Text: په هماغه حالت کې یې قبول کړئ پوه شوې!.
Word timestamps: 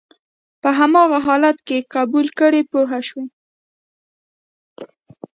په 0.61 0.69
هماغه 0.79 1.19
حالت 1.27 1.57
کې 1.67 1.75
یې 1.81 1.87
قبول 1.95 2.27
کړئ 2.39 2.61
پوه 2.71 2.97
شوې!. 3.07 3.25